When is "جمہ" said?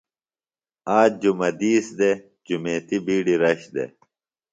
1.21-1.49